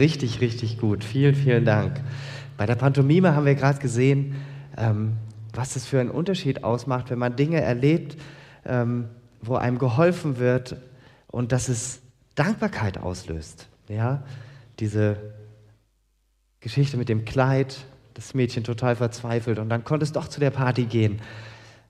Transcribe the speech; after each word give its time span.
Richtig, 0.00 0.40
richtig 0.40 0.78
gut. 0.78 1.04
Vielen, 1.04 1.34
vielen 1.34 1.66
Dank. 1.66 2.00
Bei 2.56 2.64
der 2.64 2.74
Pantomime 2.74 3.36
haben 3.36 3.44
wir 3.44 3.54
gerade 3.54 3.80
gesehen, 3.80 4.34
ähm, 4.78 5.18
was 5.52 5.76
es 5.76 5.84
für 5.84 6.00
einen 6.00 6.10
Unterschied 6.10 6.64
ausmacht, 6.64 7.10
wenn 7.10 7.18
man 7.18 7.36
Dinge 7.36 7.60
erlebt, 7.60 8.16
ähm, 8.64 9.08
wo 9.42 9.56
einem 9.56 9.78
geholfen 9.78 10.38
wird 10.38 10.76
und 11.26 11.52
dass 11.52 11.68
es 11.68 12.00
Dankbarkeit 12.34 12.96
auslöst. 12.96 13.68
Ja, 13.88 14.22
diese 14.78 15.18
Geschichte 16.60 16.96
mit 16.96 17.10
dem 17.10 17.26
Kleid, 17.26 17.76
das 18.14 18.32
Mädchen 18.32 18.64
total 18.64 18.96
verzweifelt 18.96 19.58
und 19.58 19.68
dann 19.68 19.84
konnte 19.84 20.04
es 20.04 20.12
doch 20.12 20.28
zu 20.28 20.40
der 20.40 20.50
Party 20.50 20.84
gehen 20.84 21.20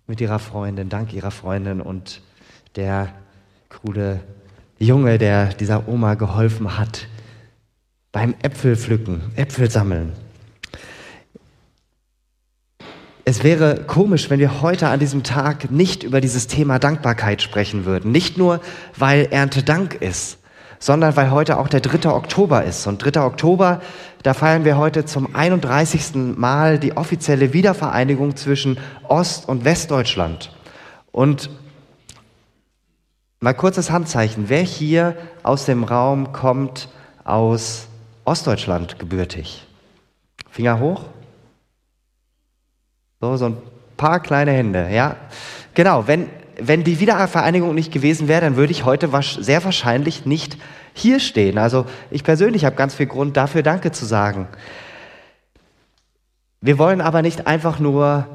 mit 0.09 0.21
ihrer 0.21 0.41
Freundin, 0.41 0.89
dank 0.89 1.13
ihrer 1.13 1.31
Freundin 1.31 1.81
und 1.81 2.23
der 2.75 3.15
coole 3.69 4.19
Junge, 4.81 5.19
der 5.19 5.55
dieser 5.55 5.87
Oma 5.89 6.15
geholfen 6.15 6.77
hat 6.77 7.07
beim 8.13 8.35
Äpfelpflücken, 8.43 9.23
Äpfel 9.37 9.71
sammeln. 9.71 10.13
Es 13.25 13.45
wäre 13.45 13.85
komisch, 13.87 14.29
wenn 14.31 14.41
wir 14.41 14.61
heute 14.61 14.89
an 14.89 14.99
diesem 14.99 15.23
Tag 15.23 15.71
nicht 15.71 16.03
über 16.03 16.21
dieses 16.21 16.49
Thema 16.49 16.79
Dankbarkeit 16.81 17.43
sprechen 17.43 17.85
würden. 17.85 18.11
Nicht 18.11 18.37
nur, 18.37 18.61
weil 18.97 19.29
Erntedank 19.31 19.95
ist, 19.95 20.39
sondern 20.81 21.15
weil 21.15 21.31
heute 21.31 21.59
auch 21.59 21.69
der 21.69 21.81
3. 21.81 22.11
Oktober 22.11 22.65
ist. 22.65 22.87
Und 22.87 22.99
3. 22.99 23.21
Oktober, 23.21 23.83
da 24.25 24.35
feiern 24.35 24.65
wir 24.65 24.79
heute 24.79 25.05
zum 25.05 25.35
31. 25.37 26.37
Mal 26.37 26.79
die 26.79 26.97
offizielle 26.97 27.53
Wiedervereinigung 27.53 28.35
zwischen 28.35 28.79
Ost- 29.07 29.49
und 29.49 29.65
Westdeutschland. 29.65 30.51
Und 31.13 31.51
mal 33.39 33.55
kurzes 33.55 33.91
Handzeichen. 33.93 34.49
Wer 34.49 34.63
hier 34.63 35.15
aus 35.45 35.67
dem 35.67 35.85
Raum 35.85 36.33
kommt 36.33 36.89
aus 37.23 37.90
Ostdeutschland 38.31 39.01
gebürtig? 39.01 39.67
Finger 40.49 40.79
hoch. 40.79 41.07
So, 43.21 43.37
so 43.37 43.47
ein 43.47 43.57
paar 43.97 44.21
kleine 44.21 44.53
Hände, 44.53 44.89
ja. 44.93 45.17
Genau, 45.75 46.07
wenn, 46.07 46.29
wenn 46.57 46.85
die 46.85 47.01
Wiedervereinigung 47.01 47.75
nicht 47.75 47.93
gewesen 47.93 48.29
wäre, 48.29 48.43
dann 48.43 48.55
würde 48.55 48.71
ich 48.71 48.85
heute 48.85 49.11
sehr 49.41 49.65
wahrscheinlich 49.65 50.27
nicht 50.27 50.59
hier 50.95 51.19
stehen. 51.19 51.59
Also 51.59 51.87
ich 52.13 52.23
persönlich 52.23 52.65
habe 52.65 52.77
ganz 52.77 52.95
viel 52.95 53.07
Grund 53.07 53.37
dafür 53.37 53.65
Danke 53.65 53.91
zu 53.91 54.07
sagen. 54.07 54.47
Wir 56.61 56.79
wollen 56.79 57.01
aber 57.01 57.23
nicht 57.23 57.49
einfach 57.49 57.81
nur 57.81 58.27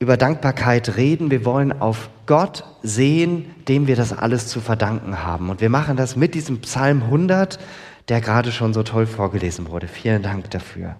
über 0.00 0.16
Dankbarkeit 0.16 0.96
reden, 0.96 1.30
wir 1.30 1.44
wollen 1.44 1.80
auf 1.80 2.10
Gott 2.26 2.64
sehen, 2.82 3.54
dem 3.68 3.86
wir 3.86 3.94
das 3.94 4.12
alles 4.12 4.48
zu 4.48 4.60
verdanken 4.60 5.22
haben. 5.22 5.50
Und 5.50 5.60
wir 5.60 5.70
machen 5.70 5.96
das 5.96 6.16
mit 6.16 6.34
diesem 6.34 6.60
Psalm 6.60 7.04
100, 7.04 7.60
der 8.08 8.20
gerade 8.20 8.52
schon 8.52 8.74
so 8.74 8.82
toll 8.82 9.06
vorgelesen 9.06 9.68
wurde. 9.68 9.88
Vielen 9.88 10.22
Dank 10.22 10.50
dafür. 10.50 10.96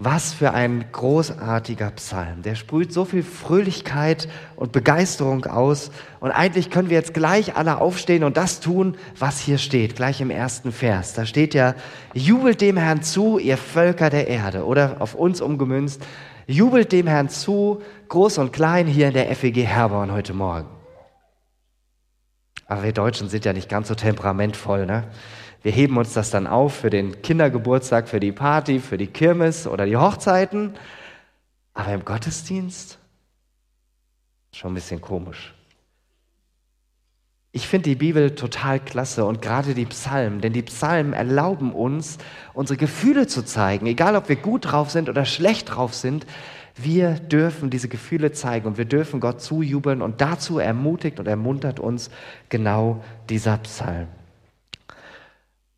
Was 0.00 0.32
für 0.32 0.52
ein 0.52 0.84
großartiger 0.92 1.90
Psalm. 1.90 2.42
Der 2.42 2.54
sprüht 2.54 2.92
so 2.92 3.04
viel 3.04 3.24
Fröhlichkeit 3.24 4.28
und 4.54 4.70
Begeisterung 4.70 5.44
aus. 5.46 5.90
Und 6.20 6.30
eigentlich 6.30 6.70
können 6.70 6.88
wir 6.88 6.96
jetzt 6.96 7.14
gleich 7.14 7.56
alle 7.56 7.80
aufstehen 7.80 8.22
und 8.22 8.36
das 8.36 8.60
tun, 8.60 8.96
was 9.18 9.40
hier 9.40 9.58
steht, 9.58 9.96
gleich 9.96 10.20
im 10.20 10.30
ersten 10.30 10.70
Vers. 10.70 11.14
Da 11.14 11.26
steht 11.26 11.52
ja, 11.52 11.74
jubelt 12.14 12.60
dem 12.60 12.76
Herrn 12.76 13.02
zu, 13.02 13.38
ihr 13.38 13.56
Völker 13.56 14.08
der 14.08 14.28
Erde. 14.28 14.64
Oder 14.66 14.98
auf 15.00 15.16
uns 15.16 15.40
umgemünzt, 15.40 16.00
jubelt 16.46 16.92
dem 16.92 17.08
Herrn 17.08 17.28
zu, 17.28 17.82
groß 18.08 18.38
und 18.38 18.52
klein 18.52 18.86
hier 18.86 19.08
in 19.08 19.14
der 19.14 19.34
FEG 19.34 19.66
Herborn 19.66 20.12
heute 20.12 20.32
Morgen. 20.32 20.68
Aber 22.66 22.84
wir 22.84 22.92
Deutschen 22.92 23.28
sind 23.28 23.44
ja 23.44 23.52
nicht 23.52 23.68
ganz 23.68 23.88
so 23.88 23.96
temperamentvoll, 23.96 24.86
ne? 24.86 25.04
Wir 25.62 25.72
heben 25.72 25.96
uns 25.96 26.12
das 26.12 26.30
dann 26.30 26.46
auf 26.46 26.74
für 26.74 26.90
den 26.90 27.20
Kindergeburtstag, 27.22 28.08
für 28.08 28.20
die 28.20 28.32
Party, 28.32 28.78
für 28.78 28.96
die 28.96 29.08
Kirmes 29.08 29.66
oder 29.66 29.86
die 29.86 29.96
Hochzeiten. 29.96 30.74
Aber 31.74 31.92
im 31.92 32.04
Gottesdienst 32.04 32.98
schon 34.52 34.72
ein 34.72 34.74
bisschen 34.74 35.00
komisch. 35.00 35.54
Ich 37.50 37.66
finde 37.66 37.88
die 37.88 37.96
Bibel 37.96 38.34
total 38.34 38.78
klasse 38.78 39.24
und 39.24 39.40
gerade 39.40 39.74
die 39.74 39.86
Psalmen, 39.86 40.40
denn 40.40 40.52
die 40.52 40.62
Psalmen 40.62 41.12
erlauben 41.12 41.72
uns, 41.72 42.18
unsere 42.52 42.76
Gefühle 42.76 43.26
zu 43.26 43.42
zeigen, 43.42 43.86
egal 43.86 44.16
ob 44.16 44.28
wir 44.28 44.36
gut 44.36 44.66
drauf 44.66 44.90
sind 44.90 45.08
oder 45.08 45.24
schlecht 45.24 45.74
drauf 45.74 45.94
sind. 45.94 46.26
Wir 46.76 47.14
dürfen 47.14 47.70
diese 47.70 47.88
Gefühle 47.88 48.32
zeigen 48.32 48.66
und 48.66 48.78
wir 48.78 48.84
dürfen 48.84 49.18
Gott 49.18 49.40
zujubeln 49.40 50.02
und 50.02 50.20
dazu 50.20 50.58
ermutigt 50.58 51.18
und 51.18 51.26
ermuntert 51.26 51.80
uns 51.80 52.10
genau 52.48 53.02
dieser 53.28 53.56
Psalm. 53.58 54.08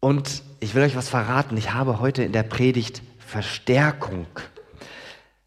Und 0.01 0.43
ich 0.61 0.75
will 0.75 0.83
euch 0.83 0.97
was 0.97 1.11
verraten. 1.11 1.57
Ich 1.59 1.73
habe 1.73 2.01
heute 2.01 2.23
in 2.23 2.33
der 2.33 2.43
Predigt 2.43 3.03
Verstärkung. 3.19 4.27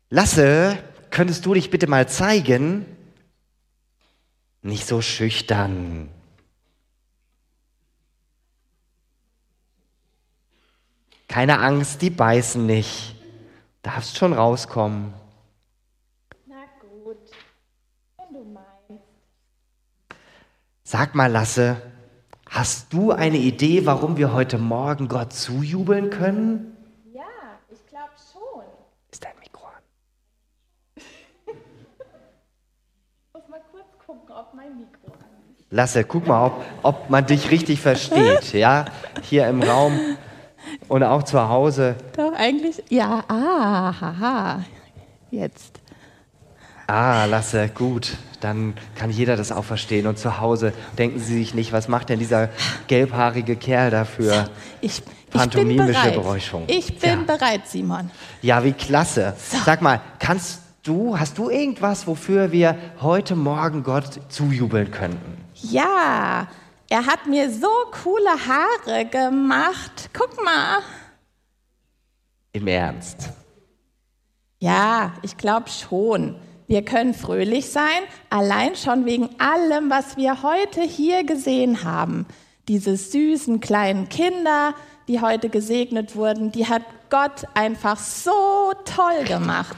Lasse, 0.10 0.78
könntest 1.10 1.46
du 1.46 1.56
dich 1.56 1.72
bitte 1.72 1.88
mal 1.88 2.08
zeigen? 2.08 2.86
Nicht 4.62 4.88
so 4.88 5.02
schüchtern. 5.02 6.10
Keine 11.28 11.60
Angst, 11.60 12.04
die 12.04 12.12
beißen 12.12 12.64
nicht. 12.64 13.16
Darfst 13.82 14.18
schon 14.18 14.34
rauskommen. 14.34 15.14
Na 16.46 16.64
gut, 16.80 17.18
wenn 18.18 18.34
du 18.34 18.44
meinst. 18.46 19.04
Sag 20.84 21.16
mal, 21.16 21.32
Lasse, 21.32 21.82
Hast 22.54 22.94
du 22.94 23.12
eine 23.12 23.38
Idee, 23.38 23.88
warum 23.88 24.16
wir 24.16 24.32
heute 24.32 24.60
Morgen 24.60 25.08
Gott 25.08 25.34
zujubeln 25.34 26.12
können? 26.12 26.78
Ja, 27.12 27.24
ich 27.72 27.84
glaube 27.88 28.12
schon. 28.32 28.62
Ist 29.12 29.24
dein 29.24 29.32
Mikro 29.40 29.66
an? 29.66 29.82
ich 31.48 33.34
muss 33.34 33.50
mal 33.50 33.60
kurz 33.72 33.88
gucken, 34.06 34.36
ob 34.36 34.54
mein 34.54 34.78
Mikro 34.78 35.14
an 35.14 35.56
ist. 35.58 35.66
Lasse, 35.72 36.04
guck 36.04 36.28
mal, 36.28 36.46
ob, 36.46 36.64
ob 36.84 37.10
man 37.10 37.26
dich 37.26 37.50
richtig 37.50 37.82
versteht, 37.82 38.54
ja? 38.54 38.86
Hier 39.24 39.48
im 39.48 39.64
Raum 39.64 40.16
und 40.90 41.02
auch 41.02 41.24
zu 41.24 41.50
Hause. 41.50 41.96
Doch, 42.16 42.34
eigentlich, 42.34 42.84
ja, 42.90 43.24
ah, 43.30 44.00
haha, 44.00 44.64
jetzt. 45.32 45.82
Ah, 46.86 47.26
Lasse, 47.26 47.70
gut 47.70 48.16
dann 48.44 48.74
kann 48.96 49.10
jeder 49.10 49.36
das 49.36 49.52
auch 49.52 49.64
verstehen. 49.64 50.08
Und 50.08 50.18
zu 50.18 50.40
Hause 50.40 50.74
denken 50.98 51.20
Sie 51.20 51.38
sich 51.38 51.54
nicht, 51.54 51.72
was 51.72 51.88
macht 51.88 52.10
denn 52.10 52.20
dieser 52.20 52.50
gelbhaarige 52.88 53.56
Kerl 53.56 53.92
dafür? 53.92 54.50
Ich, 54.82 55.02
Pantomimische 55.32 56.12
Beräuschung. 56.12 56.66
Ich 56.68 57.00
bin 57.00 57.26
ja. 57.28 57.36
bereit, 57.36 57.68
Simon. 57.68 58.12
Ja, 58.42 58.64
wie 58.64 58.74
klasse. 58.74 59.36
So. 59.38 59.58
Sag 59.66 59.82
mal, 59.82 60.00
kannst 60.20 60.62
du, 60.84 61.18
hast 61.18 61.38
du 61.38 61.50
irgendwas, 61.50 62.06
wofür 62.06 62.52
wir 62.52 62.78
heute 63.02 63.36
Morgen 63.36 63.84
Gott 63.84 64.20
zujubeln 64.30 64.92
könnten? 64.92 65.38
Ja, 65.56 66.48
er 66.90 67.06
hat 67.06 67.26
mir 67.28 67.52
so 67.52 67.70
coole 68.04 68.30
Haare 68.30 69.06
gemacht. 69.06 70.10
Guck 70.14 70.44
mal. 70.44 70.80
Im 72.52 72.68
Ernst? 72.68 73.30
Ja, 74.60 75.14
ich 75.24 75.36
glaube 75.36 75.70
schon. 75.70 76.36
Wir 76.68 76.84
können 76.84 77.14
fröhlich 77.14 77.70
sein, 77.70 78.02
allein 78.30 78.76
schon 78.76 79.06
wegen 79.06 79.30
allem, 79.40 79.90
was 79.90 80.18
wir 80.18 80.44
heute 80.44 80.82
hier 80.82 81.24
gesehen 81.24 81.84
haben. 81.84 82.26
Diese 82.68 82.96
süßen 82.96 83.60
kleinen 83.60 84.10
Kinder, 84.10 84.74
die 85.08 85.22
heute 85.22 85.50
gesegnet 85.50 86.16
wurden, 86.16 86.52
die 86.52 86.68
hat 86.68 86.84
Gott 87.10 87.46
einfach 87.54 87.98
so 87.98 88.72
toll 88.86 89.26
gemacht. 89.28 89.78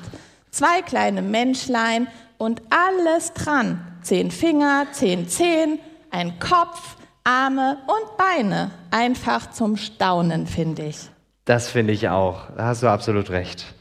Zwei 0.51 0.81
kleine 0.81 1.21
Menschlein 1.21 2.07
und 2.37 2.61
alles 2.69 3.33
dran. 3.33 3.85
Zehn 4.03 4.31
Finger, 4.31 4.87
zehn 4.91 5.27
Zehen, 5.27 5.79
ein 6.11 6.39
Kopf, 6.39 6.95
Arme 7.23 7.79
und 7.87 8.17
Beine. 8.17 8.71
Einfach 8.91 9.51
zum 9.51 9.77
Staunen, 9.77 10.47
finde 10.47 10.85
ich. 10.85 11.09
Das 11.45 11.69
finde 11.69 11.93
ich 11.93 12.09
auch. 12.09 12.51
Da 12.55 12.67
hast 12.67 12.83
du 12.83 12.87
absolut 12.87 13.31
recht. 13.31 13.74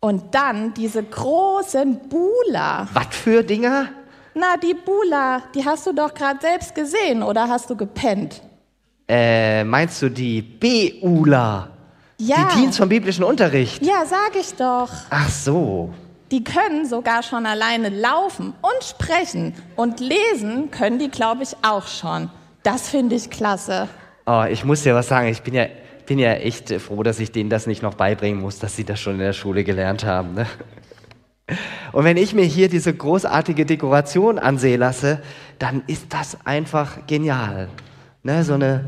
Und 0.00 0.32
dann 0.34 0.74
diese 0.74 1.02
großen 1.02 2.08
Bula. 2.08 2.86
Was 2.92 3.08
für 3.10 3.42
Dinger? 3.42 3.88
Na, 4.34 4.56
die 4.56 4.74
Bula, 4.74 5.42
die 5.54 5.64
hast 5.64 5.86
du 5.86 5.92
doch 5.92 6.14
gerade 6.14 6.38
selbst 6.40 6.74
gesehen 6.74 7.22
oder 7.24 7.48
hast 7.48 7.68
du 7.68 7.76
gepennt? 7.76 8.40
Äh, 9.08 9.64
meinst 9.64 10.00
du 10.00 10.08
die 10.08 10.40
Beula? 10.40 11.70
Ja. 12.18 12.48
Die 12.52 12.60
Teens 12.60 12.76
vom 12.76 12.88
biblischen 12.88 13.24
Unterricht? 13.24 13.84
Ja, 13.84 14.04
sag 14.06 14.36
ich 14.38 14.54
doch. 14.54 14.90
Ach 15.10 15.28
so. 15.28 15.92
Die 16.30 16.44
können 16.44 16.86
sogar 16.86 17.22
schon 17.24 17.46
alleine 17.46 17.88
laufen 17.88 18.54
und 18.60 18.84
sprechen. 18.84 19.54
Und 19.74 19.98
lesen 19.98 20.70
können 20.70 20.98
die, 21.00 21.10
glaube 21.10 21.42
ich, 21.42 21.56
auch 21.62 21.86
schon. 21.88 22.30
Das 22.62 22.88
finde 22.88 23.16
ich 23.16 23.30
klasse. 23.30 23.88
Oh, 24.26 24.44
ich 24.48 24.64
muss 24.64 24.82
dir 24.82 24.94
was 24.94 25.08
sagen. 25.08 25.28
Ich 25.28 25.42
bin 25.42 25.54
ja 25.54 25.66
bin 26.08 26.18
ja 26.18 26.32
echt 26.32 26.72
froh, 26.80 27.02
dass 27.02 27.20
ich 27.20 27.32
denen 27.32 27.50
das 27.50 27.66
nicht 27.66 27.82
noch 27.82 27.94
beibringen 27.94 28.40
muss, 28.40 28.58
dass 28.58 28.74
sie 28.74 28.84
das 28.84 28.98
schon 28.98 29.14
in 29.14 29.20
der 29.20 29.34
Schule 29.34 29.62
gelernt 29.62 30.04
haben. 30.04 30.34
Ne? 30.34 30.46
Und 31.92 32.04
wenn 32.04 32.16
ich 32.16 32.34
mir 32.34 32.44
hier 32.44 32.68
diese 32.68 32.94
großartige 32.94 33.66
Dekoration 33.66 34.38
ansehen 34.38 34.80
lasse, 34.80 35.20
dann 35.58 35.82
ist 35.86 36.12
das 36.12 36.38
einfach 36.46 37.06
genial. 37.06 37.68
Ne? 38.22 38.42
So 38.42 38.54
eine 38.54 38.84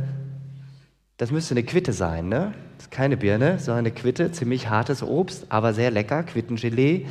Das 1.19 1.31
müsste 1.31 1.53
eine 1.55 1.63
Quitte 1.63 1.93
sein, 1.93 2.29
ne? 2.29 2.55
Das 2.79 2.87
ist 2.87 2.91
keine 2.91 3.19
Birne, 3.19 3.59
sondern 3.59 3.85
eine 3.85 3.91
Quitte, 3.91 4.33
ziemlich 4.33 4.71
hartes 4.71 5.03
Obst, 5.03 5.45
aber 5.51 5.75
sehr 5.75 5.91
lecker, 5.91 6.23
Quittengelee. 6.23 7.07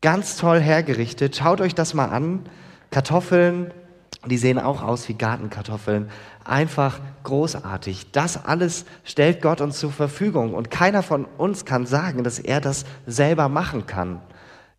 Ganz 0.00 0.36
toll 0.36 0.58
hergerichtet. 0.60 1.36
Schaut 1.36 1.60
euch 1.60 1.76
das 1.76 1.94
mal 1.94 2.06
an. 2.06 2.40
Kartoffeln, 2.90 3.70
die 4.26 4.38
sehen 4.38 4.58
auch 4.58 4.82
aus 4.82 5.08
wie 5.08 5.14
Gartenkartoffeln. 5.14 6.10
Einfach 6.44 7.00
großartig. 7.24 8.10
Das 8.12 8.44
alles 8.44 8.84
stellt 9.04 9.42
Gott 9.42 9.60
uns 9.60 9.78
zur 9.78 9.92
Verfügung 9.92 10.54
und 10.54 10.70
keiner 10.70 11.02
von 11.02 11.24
uns 11.36 11.64
kann 11.64 11.86
sagen, 11.86 12.24
dass 12.24 12.38
er 12.38 12.60
das 12.60 12.84
selber 13.06 13.48
machen 13.48 13.86
kann. 13.86 14.20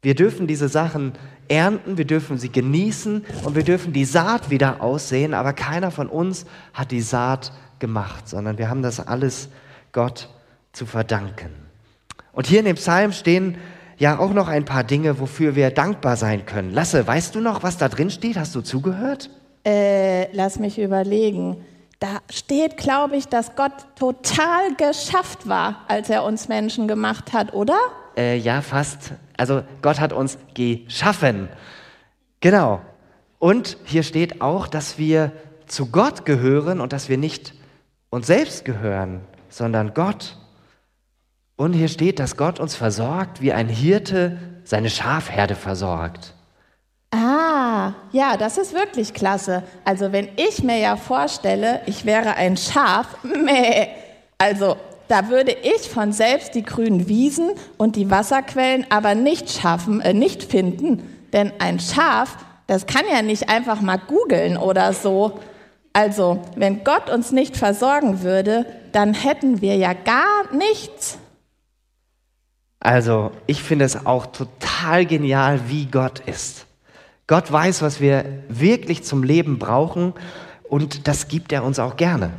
Wir 0.01 0.15
dürfen 0.15 0.47
diese 0.47 0.69
Sachen 0.69 1.13
ernten, 1.50 1.97
wir 1.97 2.06
dürfen 2.06 2.38
sie 2.38 2.51
genießen 2.51 3.25
und 3.44 3.56
wir 3.56 3.63
dürfen 3.63 3.91
die 3.91 4.06
Saat 4.06 4.50
wieder 4.50 4.81
aussehen, 4.81 5.33
aber 5.33 5.53
keiner 5.53 5.91
von 5.91 6.07
uns 6.07 6.45
hat 6.74 6.91
die 6.91 7.01
Saat 7.01 7.51
gemacht, 7.80 8.27
sondern 8.27 8.57
wir 8.57 8.69
haben 8.69 8.81
das 8.81 9.00
alles 9.06 9.50
Gott 9.91 10.30
zu 10.71 10.86
verdanken. 10.86 11.50
Und 12.31 12.47
hier 12.47 12.59
in 12.59 12.65
dem 12.65 12.75
Psalm 12.75 13.12
stehen 13.12 13.57
ja 14.00 14.18
auch 14.18 14.34
noch 14.34 14.48
ein 14.48 14.66
paar 14.66 14.84
Dinge, 14.84 15.19
wofür 15.19 15.56
wir 15.56 15.69
dankbar 15.69 16.16
sein 16.16 16.46
können. 16.46 16.72
Lasse, 16.72 17.06
weißt 17.06 17.36
du 17.36 17.42
noch, 17.42 17.62
was 17.62 17.78
da 17.78 17.90
drin 17.90 18.10
steht? 18.10 18.38
Hast 18.38 18.56
du 18.56 18.62
zugehört? 18.62 19.30
Äh, 19.66 20.34
lass 20.34 20.57
mich 20.57 20.80
überlegen. 20.80 21.63
Da 22.00 22.19
steht, 22.30 22.78
glaube 22.78 23.18
ich, 23.18 23.28
dass 23.28 23.56
Gott 23.57 23.74
total 23.96 24.74
geschafft 24.78 25.50
war, 25.50 25.81
als 25.90 26.10
er 26.10 26.24
uns 26.24 26.48
Menschen 26.48 26.88
gemacht 26.88 27.34
hat, 27.34 27.54
oder? 27.54 27.78
Äh, 28.16 28.38
ja, 28.38 28.62
fast. 28.62 29.12
Also 29.38 29.63
Gott 29.81 30.00
hat 30.00 30.13
uns 30.13 30.38
geschaffen. 30.54 31.50
Genau. 32.40 32.81
Und 33.38 33.78
hier 33.84 34.04
steht 34.04 34.42
auch, 34.42 34.68
dass 34.68 34.98
wir 34.98 35.34
zu 35.68 35.88
Gott 35.88 36.25
gehören 36.25 36.80
und 36.80 36.94
dass 36.94 37.10
wir 37.10 37.18
nicht 37.18 37.54
uns 38.10 38.28
selbst 38.28 38.63
gehören, 38.63 39.22
sondern 39.50 39.94
Gott. 39.94 40.38
Und 41.60 41.74
hier 41.74 41.90
steht, 41.90 42.20
dass 42.20 42.38
Gott 42.38 42.62
uns 42.62 42.74
versorgt, 42.74 43.42
wie 43.42 43.52
ein 43.52 43.68
Hirte 43.68 44.38
seine 44.64 44.90
Schafherde 44.90 45.56
versorgt. 45.56 46.34
Ah, 47.12 47.96
ja, 48.14 48.38
das 48.38 48.58
ist 48.58 48.74
wirklich 48.74 49.14
klasse. 49.14 49.64
Also 49.84 50.14
wenn 50.14 50.30
ich 50.38 50.64
mir 50.64 50.78
ja 50.78 50.96
vorstelle, 50.96 51.82
ich 51.86 52.06
wäre 52.06 52.36
ein 52.36 52.56
Schaf, 52.56 53.08
meh, 53.24 53.88
also 54.38 54.78
da 55.10 55.28
würde 55.28 55.52
ich 55.52 55.90
von 55.90 56.14
selbst 56.14 56.56
die 56.56 56.64
grünen 56.64 57.10
Wiesen 57.10 57.50
und 57.76 57.98
die 57.98 58.10
Wasserquellen 58.10 58.86
aber 58.90 59.14
nicht 59.14 59.52
schaffen, 59.52 60.00
äh, 60.00 60.14
nicht 60.14 60.44
finden, 60.44 61.04
denn 61.34 61.52
ein 61.60 61.82
Schaf, 61.82 62.38
das 62.68 62.86
kann 62.86 63.04
ja 63.12 63.22
nicht 63.22 63.50
einfach 63.50 63.82
mal 63.82 63.98
googeln 63.98 64.56
oder 64.56 64.94
so. 64.94 65.40
Also, 65.92 66.40
wenn 66.56 66.86
Gott 66.86 67.10
uns 67.10 67.34
nicht 67.34 67.58
versorgen 67.58 68.22
würde, 68.22 68.66
dann 68.94 69.14
hätten 69.14 69.60
wir 69.60 69.76
ja 69.76 69.92
gar 69.92 70.56
nichts. 70.56 71.19
Also, 72.80 73.31
ich 73.46 73.62
finde 73.62 73.86
es 73.86 74.06
auch 74.06 74.28
total 74.28 75.06
genial, 75.06 75.62
wie 75.68 75.86
Gott 75.86 76.20
ist. 76.20 76.66
Gott 77.28 77.52
weiß, 77.52 77.81
was 77.81 78.00
wir 78.00 78.26
wirklich 78.48 79.04
zum 79.04 79.24
Leben 79.24 79.60
brauchen 79.60 80.14
und 80.64 81.08
das 81.08 81.28
gibt 81.28 81.52
er 81.52 81.64
uns 81.64 81.78
auch 81.78 81.98
gerne. 81.98 82.31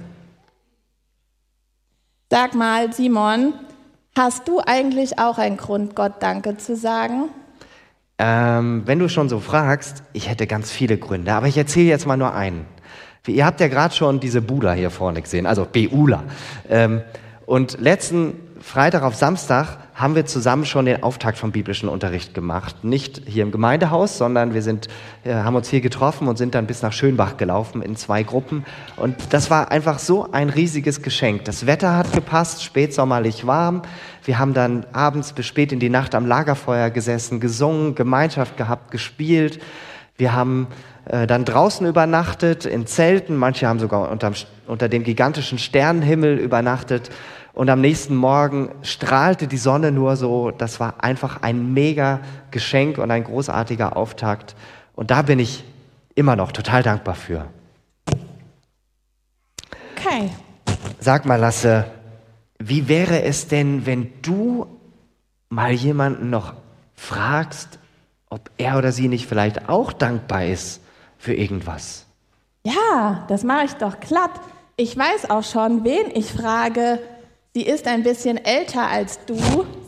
Sag 2.31 2.55
mal, 2.55 2.93
Simon, 2.93 3.55
hast 4.17 4.49
du 4.49 4.61
eigentlich 4.65 5.19
auch 5.19 5.39
einen 5.39 5.57
Grund, 5.57 5.95
Gott 5.95 6.15
Danke 6.21 6.57
zu 6.57 6.75
sagen? 6.75 7.29
Ähm, 8.19 8.83
wenn 8.87 8.99
du 8.99 9.09
schon 9.09 9.29
so 9.29 9.41
fragst, 9.41 10.03
ich 10.13 10.29
hätte 10.29 10.47
ganz 10.47 10.71
viele 10.71 10.97
Gründe, 10.97 11.33
aber 11.33 11.49
ich 11.49 11.57
erzähle 11.57 11.89
jetzt 11.89 12.07
mal 12.07 12.17
nur 12.17 12.35
einen. 12.35 12.67
Ihr 13.27 13.47
habt 13.47 13.61
ja 13.61 13.69
gerade 13.69 13.95
schon 13.95 14.21
diese 14.21 14.43
Bula 14.43 14.73
hier 14.73 14.91
vorne 14.91 15.23
gesehen, 15.23 15.47
also 15.47 15.67
Beula. 15.67 16.25
Ähm, 16.69 17.03
und 17.47 17.81
letzten 17.81 18.35
Freitag 18.63 19.03
auf 19.05 19.15
Samstag 19.15 19.79
haben 19.95 20.15
wir 20.15 20.27
zusammen 20.27 20.67
schon 20.67 20.85
den 20.85 21.03
Auftakt 21.03 21.39
vom 21.39 21.51
biblischen 21.51 21.89
Unterricht 21.89 22.35
gemacht. 22.35 22.85
Nicht 22.85 23.23
hier 23.27 23.43
im 23.43 23.53
Gemeindehaus, 23.53 24.19
sondern 24.19 24.53
wir 24.53 24.63
sind, 24.63 24.89
äh, 25.25 25.33
haben 25.33 25.57
uns 25.57 25.69
hier 25.69 25.81
getroffen 25.81 26.29
und 26.29 26.37
sind 26.37 26.55
dann 26.55 26.67
bis 26.67 26.83
nach 26.83 26.93
Schönbach 26.93 27.39
gelaufen 27.39 27.81
in 27.81 27.97
zwei 27.97 28.23
Gruppen. 28.23 28.65
Und 28.97 29.17
das 29.31 29.51
war 29.51 29.71
einfach 29.71 29.99
so 29.99 30.31
ein 30.31 30.51
riesiges 30.51 31.01
Geschenk. 31.03 31.47
Das 31.47 31.67
Wetter 31.67 31.97
hat 31.97 32.13
gepasst, 32.13 32.63
spätsommerlich 32.63 33.47
warm. 33.47 33.83
Wir 34.25 34.39
haben 34.39 34.53
dann 34.53 34.85
abends 34.93 35.33
bis 35.33 35.47
spät 35.47 35.73
in 35.73 35.81
die 35.81 35.91
Nacht 35.91 36.15
am 36.15 36.27
Lagerfeuer 36.27 36.91
gesessen, 36.91 37.41
gesungen, 37.41 37.95
Gemeinschaft 37.95 38.59
gehabt, 38.59 38.91
gespielt. 38.91 39.59
Wir 40.19 40.35
haben 40.35 40.69
äh, 41.07 41.27
dann 41.27 41.47
draußen 41.47 41.87
übernachtet, 41.87 42.67
in 42.67 42.87
Zelten. 42.87 43.37
Manche 43.37 43.67
haben 43.67 43.79
sogar 43.79 44.11
unterm, 44.11 44.35
unter 44.67 44.91
dem 44.91 45.03
gigantischen 45.03 45.59
Sternenhimmel 45.59 46.39
übernachtet. 46.39 47.11
Und 47.53 47.69
am 47.69 47.81
nächsten 47.81 48.15
Morgen 48.15 48.71
strahlte 48.83 49.47
die 49.47 49.59
Sonne 49.59 49.93
nur 49.93 50.17
so. 50.17 50.51
Das 50.51 50.81
war 50.81 51.03
einfach 51.03 51.43
ein 51.43 51.73
mega 51.73 52.21
Geschenk 52.51 52.99
und 52.99 53.11
ein 53.11 53.25
großartiger 53.25 53.97
Auftakt. 53.97 54.55
Und 54.95 55.11
da 55.11 55.23
bin 55.23 55.39
ich 55.39 55.65
immer 56.15 56.37
noch 56.37 56.53
total 56.53 56.83
dankbar 56.83 57.15
für. 57.15 57.47
Okay. 59.97 60.31
Sag 60.99 61.27
mal, 61.27 61.37
Lasse, 61.37 61.87
wie 62.59 62.89
wäre 62.89 63.23
es 63.23 63.49
denn, 63.49 63.87
wenn 63.87 64.13
du 64.23 64.67
mal 65.49 65.73
jemanden 65.73 66.31
noch 66.31 66.55
fragst, 66.95 67.79
ob 68.29 68.51
er 68.59 68.79
oder 68.79 68.93
sie 68.93 69.09
nicht 69.09 69.27
vielleicht 69.27 69.69
auch 69.69 69.93
dankbar 69.93 70.45
ist 70.45 70.81
für 71.19 71.35
irgendwas? 71.35 72.07
Ja, 72.65 73.25
das 73.29 73.43
mache 73.43 73.65
ich 73.65 73.73
doch 73.75 73.99
glatt. 74.01 74.31
Ich 74.77 74.97
weiß 74.97 75.31
auch 75.31 75.43
schon, 75.43 75.85
wen 75.85 76.11
ich 76.15 76.33
frage. 76.33 77.01
Sie 77.53 77.63
ist 77.63 77.89
ein 77.89 78.05
bisschen 78.05 78.37
älter 78.45 78.87
als 78.87 79.19
du, 79.27 79.37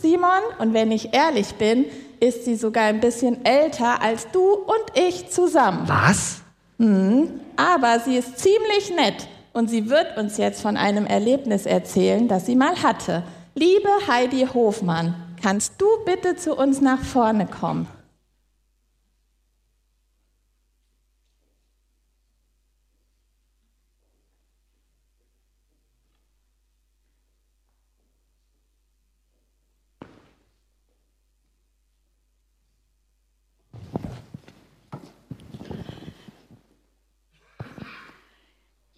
Simon, 0.01 0.43
und 0.59 0.75
wenn 0.75 0.91
ich 0.91 1.15
ehrlich 1.15 1.55
bin, 1.55 1.85
ist 2.19 2.45
sie 2.45 2.57
sogar 2.57 2.85
ein 2.85 2.99
bisschen 2.99 3.45
älter 3.45 4.03
als 4.03 4.27
du 4.33 4.41
und 4.41 4.99
ich 4.99 5.31
zusammen. 5.31 5.85
Was? 5.87 6.41
Hm, 6.81 7.41
aber 7.55 8.01
sie 8.01 8.17
ist 8.17 8.41
ziemlich 8.41 8.93
nett 8.97 9.29
und 9.53 9.71
sie 9.71 9.89
wird 9.89 10.17
uns 10.17 10.39
jetzt 10.39 10.61
von 10.61 10.77
einem 10.77 11.07
Erlebnis 11.07 11.65
erzählen, 11.65 12.27
das 12.27 12.47
sie 12.47 12.57
mal 12.57 12.83
hatte. 12.83 13.23
Liebe 13.55 13.89
Heidi 14.09 14.49
Hofmann, 14.53 15.15
kannst 15.41 15.75
du 15.79 15.87
bitte 16.05 16.35
zu 16.35 16.57
uns 16.57 16.81
nach 16.81 17.05
vorne 17.05 17.47
kommen? 17.47 17.87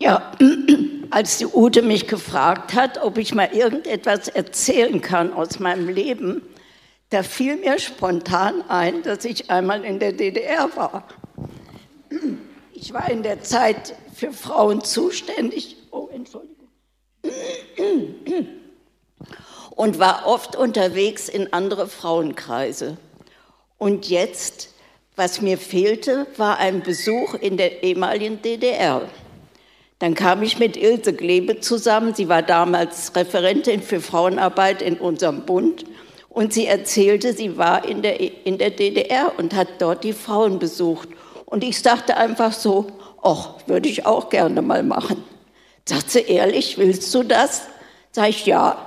Ja, 0.04 0.32
als 1.10 1.38
die 1.38 1.46
Ute 1.46 1.80
mich 1.80 2.06
gefragt 2.06 2.74
hat, 2.74 3.02
ob 3.02 3.16
ich 3.16 3.34
mal 3.34 3.48
irgendetwas 3.54 4.28
erzählen 4.28 5.00
kann 5.00 5.32
aus 5.32 5.58
meinem 5.60 5.88
Leben, 5.88 6.42
da 7.08 7.22
fiel 7.22 7.56
mir 7.56 7.78
spontan 7.78 8.62
ein, 8.68 9.02
dass 9.02 9.24
ich 9.24 9.50
einmal 9.50 9.82
in 9.82 9.98
der 10.00 10.12
DDR 10.12 10.68
war. 10.76 11.08
Ich 12.74 12.92
war 12.92 13.08
in 13.08 13.22
der 13.22 13.40
Zeit 13.40 13.94
für 14.14 14.30
Frauen 14.30 14.84
zuständig. 14.84 15.78
Oh, 15.90 16.10
Entschuldigung. 16.12 16.68
Und 19.70 19.98
war 19.98 20.26
oft 20.26 20.54
unterwegs 20.54 21.30
in 21.30 21.50
andere 21.54 21.88
Frauenkreise. 21.88 22.98
Und 23.78 24.10
jetzt, 24.10 24.74
was 25.16 25.40
mir 25.40 25.56
fehlte, 25.56 26.26
war 26.36 26.58
ein 26.58 26.82
Besuch 26.82 27.32
in 27.32 27.56
der 27.56 27.82
ehemaligen 27.82 28.42
DDR. 28.42 29.08
Dann 29.98 30.14
kam 30.14 30.42
ich 30.42 30.58
mit 30.58 30.76
Ilse 30.76 31.12
Glebe 31.12 31.60
zusammen. 31.60 32.14
Sie 32.14 32.28
war 32.28 32.42
damals 32.42 33.14
Referentin 33.14 33.80
für 33.82 34.00
Frauenarbeit 34.00 34.82
in 34.82 34.96
unserem 34.98 35.46
Bund. 35.46 35.84
Und 36.28 36.52
sie 36.52 36.66
erzählte, 36.66 37.32
sie 37.32 37.56
war 37.56 37.84
in 37.88 38.02
der, 38.02 38.20
in 38.46 38.58
der 38.58 38.70
DDR 38.70 39.32
und 39.38 39.54
hat 39.54 39.68
dort 39.78 40.02
die 40.02 40.12
Frauen 40.12 40.58
besucht. 40.58 41.08
Und 41.46 41.62
ich 41.62 41.80
sagte 41.80 42.16
einfach 42.16 42.52
so, 42.52 42.88
ach, 43.22 43.54
würde 43.66 43.88
ich 43.88 44.04
auch 44.04 44.30
gerne 44.30 44.60
mal 44.60 44.82
machen. 44.82 45.22
Sagt 45.84 46.10
sie, 46.10 46.20
ehrlich, 46.20 46.76
willst 46.76 47.14
du 47.14 47.22
das? 47.22 47.62
Sag 48.10 48.30
ich, 48.30 48.46
ja. 48.46 48.78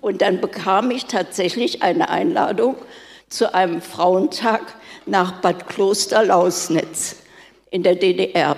Und 0.00 0.20
dann 0.20 0.40
bekam 0.40 0.90
ich 0.90 1.06
tatsächlich 1.06 1.82
eine 1.82 2.10
Einladung 2.10 2.76
zu 3.28 3.54
einem 3.54 3.80
Frauentag 3.80 4.74
nach 5.06 5.40
Bad 5.40 5.68
Kloster 5.68 6.24
Lausnitz 6.24 7.16
in 7.70 7.82
der 7.82 7.94
DDR. 7.94 8.56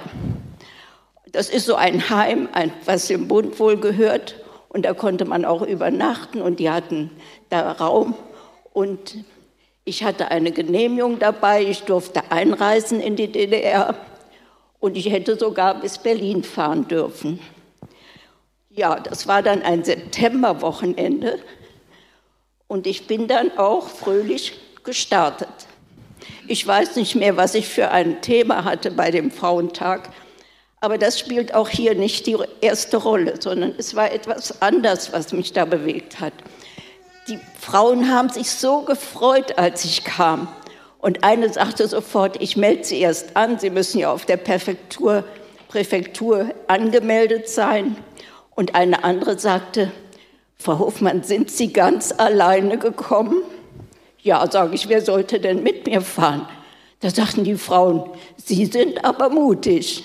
Das 1.34 1.50
ist 1.50 1.66
so 1.66 1.74
ein 1.74 2.10
Heim, 2.10 2.48
ein, 2.52 2.72
was 2.84 3.08
dem 3.08 3.26
Bund 3.26 3.58
wohl 3.58 3.76
gehört. 3.76 4.36
Und 4.68 4.84
da 4.84 4.94
konnte 4.94 5.24
man 5.24 5.44
auch 5.44 5.62
übernachten 5.62 6.40
und 6.40 6.60
die 6.60 6.70
hatten 6.70 7.10
da 7.50 7.72
Raum. 7.72 8.14
Und 8.72 9.24
ich 9.84 10.04
hatte 10.04 10.30
eine 10.30 10.52
Genehmigung 10.52 11.18
dabei. 11.18 11.64
Ich 11.64 11.82
durfte 11.82 12.30
einreisen 12.30 13.00
in 13.00 13.16
die 13.16 13.32
DDR. 13.32 13.96
Und 14.78 14.96
ich 14.96 15.10
hätte 15.10 15.36
sogar 15.36 15.80
bis 15.80 15.98
Berlin 15.98 16.44
fahren 16.44 16.86
dürfen. 16.86 17.40
Ja, 18.70 19.00
das 19.00 19.26
war 19.26 19.42
dann 19.42 19.62
ein 19.62 19.82
Septemberwochenende 19.82 21.40
und 22.68 22.86
ich 22.86 23.06
bin 23.06 23.28
dann 23.28 23.56
auch 23.58 23.88
fröhlich 23.88 24.60
gestartet. 24.84 25.48
Ich 26.46 26.66
weiß 26.66 26.96
nicht 26.96 27.14
mehr, 27.16 27.36
was 27.36 27.54
ich 27.54 27.68
für 27.68 27.90
ein 27.90 28.20
Thema 28.20 28.64
hatte 28.64 28.90
bei 28.90 29.10
dem 29.10 29.30
Frauentag, 29.30 30.10
aber 30.84 30.98
das 30.98 31.18
spielt 31.18 31.54
auch 31.54 31.70
hier 31.70 31.94
nicht 31.94 32.26
die 32.26 32.36
erste 32.60 32.98
Rolle, 32.98 33.40
sondern 33.40 33.72
es 33.78 33.94
war 33.94 34.12
etwas 34.12 34.60
anders, 34.60 35.14
was 35.14 35.32
mich 35.32 35.54
da 35.54 35.64
bewegt 35.64 36.20
hat. 36.20 36.34
Die 37.26 37.38
Frauen 37.58 38.12
haben 38.12 38.28
sich 38.28 38.50
so 38.50 38.82
gefreut, 38.82 39.56
als 39.56 39.86
ich 39.86 40.04
kam. 40.04 40.46
Und 40.98 41.24
eine 41.24 41.50
sagte 41.50 41.88
sofort, 41.88 42.36
ich 42.42 42.58
melde 42.58 42.84
Sie 42.84 43.00
erst 43.00 43.34
an, 43.34 43.58
Sie 43.58 43.70
müssen 43.70 43.98
ja 43.98 44.12
auf 44.12 44.26
der 44.26 44.36
Präfektur, 44.36 45.24
Präfektur 45.68 46.50
angemeldet 46.66 47.48
sein. 47.48 47.96
Und 48.54 48.74
eine 48.74 49.04
andere 49.04 49.38
sagte, 49.38 49.90
Frau 50.58 50.80
Hofmann, 50.80 51.22
sind 51.22 51.50
Sie 51.50 51.72
ganz 51.72 52.12
alleine 52.12 52.76
gekommen? 52.76 53.38
Ja, 54.20 54.46
sage 54.50 54.74
ich, 54.74 54.90
wer 54.90 55.00
sollte 55.00 55.40
denn 55.40 55.62
mit 55.62 55.86
mir 55.86 56.02
fahren? 56.02 56.46
Da 57.00 57.08
sagten 57.08 57.44
die 57.44 57.56
Frauen, 57.56 58.10
Sie 58.36 58.66
sind 58.66 59.02
aber 59.02 59.30
mutig. 59.30 60.04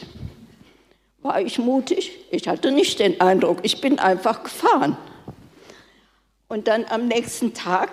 War 1.22 1.42
ich 1.42 1.60
mutig? 1.60 2.12
Ich 2.32 2.48
hatte 2.48 2.72
nicht 2.72 3.00
den 3.00 3.20
Eindruck, 3.20 3.60
ich 3.64 3.82
bin 3.82 4.00
einfach 4.00 4.44
gefahren. 4.44 4.98
Und 6.48 6.68
dann 6.68 6.86
am 6.90 7.08
nächsten 7.08 7.54
Tag 7.54 7.92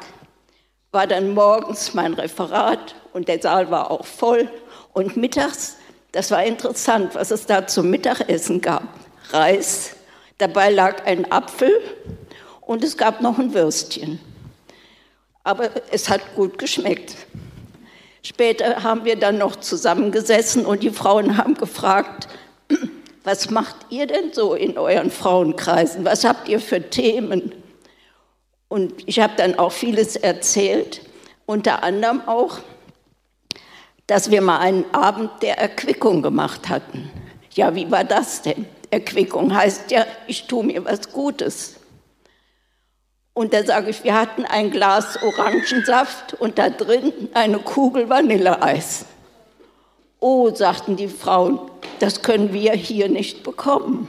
war 0.93 1.07
dann 1.07 1.35
morgens 1.35 1.93
mein 1.95 2.15
Referat 2.15 2.95
und 3.13 3.29
der 3.29 3.41
Saal 3.41 3.71
war 3.71 3.91
auch 3.91 4.07
voll. 4.07 4.49
Und 4.93 5.17
mittags, 5.17 5.77
das 6.13 6.31
war 6.31 6.45
interessant, 6.45 7.15
was 7.15 7.31
es 7.31 7.47
da 7.47 7.67
zum 7.67 7.91
Mittagessen 7.91 8.61
gab. 8.61 8.85
Reis, 9.31 9.97
Dabei 10.39 10.71
lag 10.71 11.07
ein 11.07 11.33
Apfel 11.33 11.81
und 12.61 12.85
es 12.85 12.99
gab 12.99 13.23
noch 13.23 13.39
ein 13.39 13.55
Würstchen. 13.55 14.21
Aber 15.45 15.71
es 15.91 16.11
hat 16.11 16.35
gut 16.35 16.59
geschmeckt. 16.59 17.17
Später 18.23 18.83
haben 18.83 19.07
wir 19.07 19.17
dann 19.17 19.39
noch 19.39 19.57
zusammengesessen 19.57 20.67
und 20.67 20.83
die 20.83 20.91
Frauen 20.91 21.39
haben 21.39 21.55
gefragt, 21.55 22.29
was 23.27 23.51
macht 23.51 23.75
ihr 23.91 24.07
denn 24.07 24.33
so 24.33 24.55
in 24.55 24.79
euren 24.79 25.11
Frauenkreisen? 25.11 26.05
Was 26.05 26.23
habt 26.25 26.49
ihr 26.49 26.61
für 26.61 26.91
Themen? 26.91 27.53
Und 28.69 28.93
ich 29.09 29.19
habe 29.19 29.33
dann 29.37 29.59
auch 29.59 29.73
vieles 29.73 30.15
erzählt, 30.15 31.01
unter 31.45 31.83
anderem 31.83 32.23
auch, 32.29 32.61
dass 34.07 34.31
wir 34.31 34.43
mal 34.43 34.61
einen 34.61 34.85
Abend 34.95 35.43
der 35.43 35.59
Erquickung 35.59 36.23
gemacht 36.23 36.69
hatten. 36.69 37.11
Ja, 37.51 37.75
wie 37.75 37.91
war 37.91 38.05
das 38.05 38.43
denn? 38.43 38.65
Erquickung 38.93 39.53
heißt 39.53 39.91
ja, 39.91 40.07
ich 40.29 40.47
tue 40.47 40.63
mir 40.63 40.85
was 40.85 41.11
Gutes. 41.11 41.81
Und 43.35 43.53
da 43.53 43.65
sage 43.65 43.91
ich, 43.91 44.05
wir 44.05 44.15
hatten 44.15 44.45
ein 44.45 44.71
Glas 44.71 45.21
Orangensaft 45.21 46.35
und 46.35 46.59
da 46.59 46.71
drin 46.71 47.13
eine 47.35 47.59
Kugel 47.59 48.09
Vanilleeis. 48.09 49.05
Oh, 50.27 50.55
sagten 50.55 50.97
die 50.97 51.09
Frauen, 51.09 51.61
das 51.99 52.23
können 52.23 52.53
wir 52.53 52.73
hier 52.73 53.09
nicht 53.09 53.43
bekommen. 53.43 54.09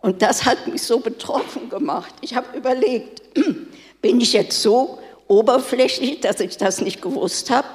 Und 0.00 0.22
das 0.22 0.44
hat 0.44 0.66
mich 0.66 0.82
so 0.82 1.00
betroffen 1.00 1.68
gemacht. 1.70 2.14
Ich 2.20 2.34
habe 2.34 2.56
überlegt, 2.56 3.22
bin 4.02 4.20
ich 4.20 4.32
jetzt 4.32 4.60
so 4.60 4.98
oberflächlich, 5.28 6.20
dass 6.20 6.40
ich 6.40 6.56
das 6.56 6.80
nicht 6.80 7.00
gewusst 7.00 7.50
habe? 7.50 7.68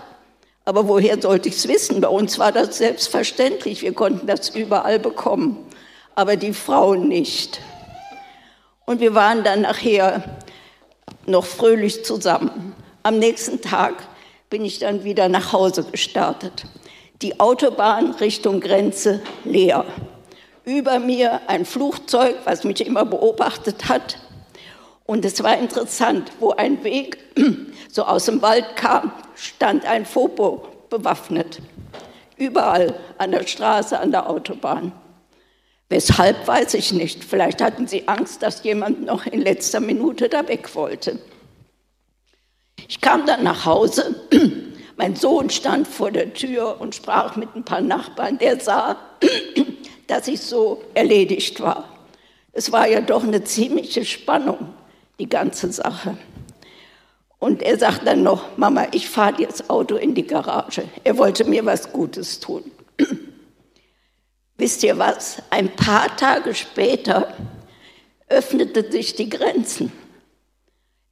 Aber 0.66 0.88
woher 0.88 1.20
sollte 1.20 1.50
ich 1.50 1.56
es 1.56 1.68
wissen? 1.68 2.02
Bei 2.02 2.10
uns 2.10 2.38
war 2.38 2.52
das 2.52 2.78
selbstverständlich. 2.78 3.82
Wir 3.82 3.94
konnten 3.94 4.28
das 4.28 4.50
überall 4.50 5.00
bekommen 5.00 5.66
aber 6.16 6.36
die 6.36 6.54
Frauen 6.54 7.08
nicht. 7.08 7.62
Und 8.86 9.00
wir 9.00 9.16
waren 9.16 9.44
dann 9.44 9.62
nachher 9.62 10.24
noch 11.26 11.46
fröhlich 11.46 12.04
zusammen. 12.04 12.76
Am 13.04 13.20
nächsten 13.20 13.62
Tag 13.62 13.96
bin 14.50 14.66
ich 14.66 14.80
dann 14.80 15.04
wieder 15.04 15.30
nach 15.30 15.54
Hause 15.54 15.84
gestartet. 15.84 16.66
Die 17.22 17.40
Autobahn 17.40 18.12
Richtung 18.14 18.62
Grenze 18.62 19.22
leer. 19.44 19.86
Über 20.66 20.98
mir 20.98 21.42
ein 21.48 21.66
Flugzeug, 21.66 22.36
was 22.46 22.64
mich 22.64 22.84
immer 22.86 23.06
beobachtet 23.06 23.90
hat. 23.90 24.18
Und 25.06 25.24
es 25.24 25.44
war 25.44 25.58
interessant, 25.58 26.32
wo 26.40 26.52
ein 26.52 26.84
Weg 26.84 27.20
so 27.92 28.06
aus 28.06 28.26
dem 28.26 28.42
Wald 28.42 28.76
kam, 28.76 29.12
stand 29.36 29.86
ein 29.86 30.06
Fopo 30.06 30.68
bewaffnet. 30.90 31.62
Überall 32.38 32.96
an 33.20 33.32
der 33.32 33.46
Straße, 33.46 34.00
an 34.00 34.12
der 34.12 34.28
Autobahn. 34.28 34.92
Weshalb 35.90 36.48
weiß 36.48 36.74
ich 36.74 36.92
nicht. 36.92 37.24
Vielleicht 37.24 37.62
hatten 37.62 37.86
sie 37.86 38.08
Angst, 38.08 38.42
dass 38.42 38.64
jemand 38.64 39.06
noch 39.06 39.28
in 39.28 39.42
letzter 39.42 39.80
Minute 39.80 40.28
da 40.28 40.48
weg 40.48 40.74
wollte. 40.74 41.20
Ich 42.88 43.00
kam 43.00 43.28
dann 43.28 43.44
nach 43.44 43.66
Hause. 43.66 44.16
Mein 45.02 45.16
Sohn 45.16 45.50
stand 45.50 45.88
vor 45.88 46.12
der 46.12 46.32
Tür 46.32 46.80
und 46.80 46.94
sprach 46.94 47.36
mit 47.36 47.56
ein 47.56 47.64
paar 47.64 47.82
Nachbarn. 47.82 48.38
Der 48.38 48.60
sah, 48.60 48.98
dass 50.08 50.28
ich 50.28 50.42
so 50.42 50.84
erledigt 50.94 51.60
war. 51.60 51.90
Es 52.54 52.72
war 52.72 52.88
ja 52.88 53.02
doch 53.02 53.24
eine 53.24 53.44
ziemliche 53.44 54.06
Spannung, 54.06 54.60
die 55.18 55.28
ganze 55.28 55.72
Sache. 55.72 56.20
Und 57.40 57.64
er 57.64 57.80
sagt 57.80 58.06
dann 58.06 58.22
noch, 58.22 58.56
Mama, 58.58 58.90
ich 58.92 59.10
fahre 59.10 59.34
dir 59.34 59.48
das 59.48 59.72
Auto 59.72 59.96
in 59.96 60.14
die 60.14 60.28
Garage. 60.28 60.84
Er 61.04 61.18
wollte 61.18 61.46
mir 61.46 61.66
was 61.66 61.92
Gutes 61.92 62.40
tun. 62.40 62.70
Wisst 64.58 64.84
ihr 64.84 65.00
was? 65.00 65.42
Ein 65.50 65.76
paar 65.76 66.16
Tage 66.16 66.54
später 66.54 67.36
öffneten 68.30 68.92
sich 68.92 69.16
die 69.16 69.32
Grenzen. 69.32 69.92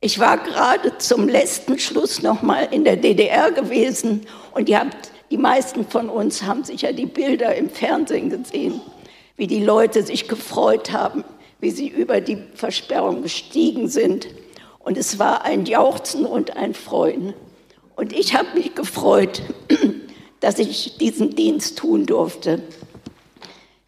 Ich 0.02 0.18
war 0.18 0.38
gerade 0.38 0.98
zum 0.98 1.28
letzten 1.28 1.78
Schluss 1.78 2.22
noch 2.22 2.42
mal 2.42 2.70
in 2.72 2.86
der 2.86 2.96
DDR 2.96 3.52
gewesen 3.52 4.26
und 4.54 4.70
ihr 4.70 4.80
habt, 4.80 5.12
die 5.30 5.38
meisten 5.38 5.86
von 5.86 6.10
uns 6.10 6.44
haben 6.44 6.64
sicher 6.64 6.94
die 6.94 7.06
Bilder 7.06 7.54
im 7.56 7.70
Fernsehen 7.70 8.30
gesehen, 8.30 8.80
wie 9.36 9.48
die 9.48 9.62
Leute 9.62 10.04
sich 10.04 10.30
gefreut 10.30 10.94
haben, 10.94 11.26
wie 11.60 11.72
sie 11.72 11.90
über 11.90 12.22
die 12.22 12.38
Versperrung 12.56 13.24
gestiegen 13.24 13.90
sind. 13.90 14.28
Und 14.80 14.98
es 14.98 15.20
war 15.20 15.44
ein 15.44 15.66
Jauchzen 15.66 16.26
und 16.26 16.56
ein 16.56 16.74
Freuen. 16.74 17.34
Und 17.98 18.14
ich 18.14 18.34
habe 18.34 18.48
mich 18.56 18.76
gefreut, 18.76 19.42
dass 20.40 20.60
ich 20.60 20.98
diesen 20.98 21.36
Dienst 21.36 21.78
tun 21.78 22.06
durfte. 22.06 22.62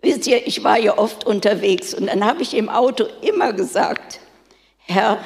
Wisst 0.01 0.27
ihr, 0.27 0.45
ich 0.45 0.61
war 0.65 0.77
ja 0.77 0.97
oft 0.97 1.25
unterwegs 1.25 1.93
und 1.93 2.07
dann 2.07 2.25
habe 2.25 2.41
ich 2.41 2.53
im 2.53 2.67
Auto 2.67 3.05
immer 3.21 3.53
gesagt, 3.53 4.19
Herr, 4.79 5.19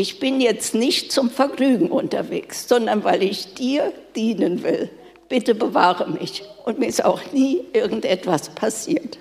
ich 0.00 0.18
bin 0.18 0.40
jetzt 0.40 0.74
nicht 0.74 1.12
zum 1.12 1.28
Vergnügen 1.28 1.90
unterwegs, 1.90 2.66
sondern 2.66 3.04
weil 3.04 3.22
ich 3.22 3.52
dir 3.52 3.92
dienen 4.16 4.62
will. 4.62 4.88
Bitte 5.28 5.54
bewahre 5.54 6.10
mich. 6.10 6.42
Und 6.64 6.78
mir 6.78 6.86
ist 6.86 7.04
auch 7.04 7.20
nie 7.32 7.60
irgendetwas 7.74 8.48
passiert. 8.48 9.18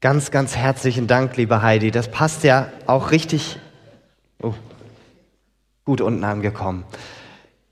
Ganz, 0.00 0.30
ganz 0.30 0.56
herzlichen 0.56 1.06
Dank, 1.08 1.36
liebe 1.36 1.60
Heidi. 1.60 1.90
Das 1.90 2.10
passt 2.10 2.42
ja 2.42 2.72
auch 2.86 3.10
richtig 3.10 3.58
Oh, 4.42 4.54
gut 5.84 6.00
unten 6.00 6.24
angekommen. 6.24 6.84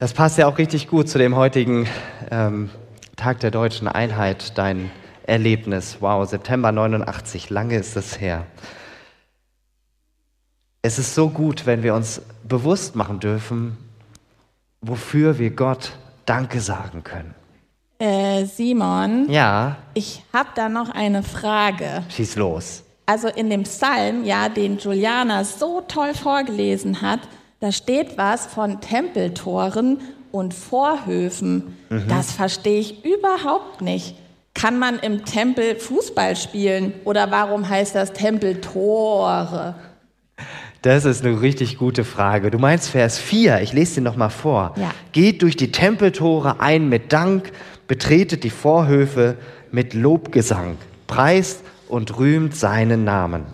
Das 0.00 0.12
passt 0.12 0.38
ja 0.38 0.46
auch 0.46 0.58
richtig 0.58 0.86
gut 0.86 1.08
zu 1.08 1.18
dem 1.18 1.34
heutigen 1.34 1.88
ähm, 2.30 2.70
Tag 3.16 3.40
der 3.40 3.50
deutschen 3.50 3.88
Einheit, 3.88 4.56
dein 4.56 4.92
Erlebnis. 5.24 5.96
Wow, 5.98 6.28
September 6.28 6.70
89, 6.70 7.50
lange 7.50 7.76
ist 7.76 7.96
es 7.96 8.20
her. 8.20 8.46
Es 10.82 11.00
ist 11.00 11.16
so 11.16 11.28
gut, 11.30 11.66
wenn 11.66 11.82
wir 11.82 11.96
uns 11.96 12.22
bewusst 12.44 12.94
machen 12.94 13.18
dürfen, 13.18 13.76
wofür 14.80 15.40
wir 15.40 15.50
Gott 15.50 15.90
Danke 16.26 16.60
sagen 16.60 17.02
können. 17.02 17.34
Äh, 17.98 18.44
Simon. 18.44 19.28
Ja. 19.28 19.78
Ich 19.94 20.22
habe 20.32 20.50
da 20.54 20.68
noch 20.68 20.90
eine 20.90 21.24
Frage. 21.24 22.04
Schieß 22.08 22.36
los. 22.36 22.84
Also 23.06 23.26
in 23.26 23.50
dem 23.50 23.64
Psalm, 23.64 24.22
ja, 24.24 24.48
den 24.48 24.78
Juliana 24.78 25.42
so 25.42 25.80
toll 25.80 26.14
vorgelesen 26.14 27.02
hat, 27.02 27.20
da 27.60 27.72
steht 27.72 28.16
was 28.16 28.46
von 28.46 28.80
Tempeltoren 28.80 29.98
und 30.30 30.54
Vorhöfen. 30.54 31.76
Mhm. 31.88 32.08
Das 32.08 32.32
verstehe 32.32 32.80
ich 32.80 33.04
überhaupt 33.04 33.80
nicht. 33.80 34.14
Kann 34.54 34.78
man 34.78 34.98
im 34.98 35.24
Tempel 35.24 35.76
Fußball 35.76 36.36
spielen 36.36 36.92
oder 37.04 37.30
warum 37.30 37.68
heißt 37.68 37.94
das 37.94 38.12
Tempeltore? 38.12 39.74
Das 40.82 41.04
ist 41.04 41.24
eine 41.24 41.40
richtig 41.40 41.78
gute 41.78 42.04
Frage. 42.04 42.50
Du 42.50 42.58
meinst 42.58 42.88
Vers 42.88 43.18
4, 43.18 43.60
ich 43.62 43.72
lese 43.72 43.96
dir 43.96 44.02
nochmal 44.02 44.30
vor. 44.30 44.74
Ja. 44.76 44.90
Geht 45.12 45.42
durch 45.42 45.56
die 45.56 45.72
Tempeltore 45.72 46.60
ein 46.60 46.88
mit 46.88 47.12
Dank, 47.12 47.50
betretet 47.88 48.44
die 48.44 48.50
Vorhöfe 48.50 49.36
mit 49.72 49.94
Lobgesang, 49.94 50.76
preist 51.08 51.62
und 51.88 52.18
rühmt 52.18 52.54
seinen 52.54 53.04
Namen. 53.04 53.46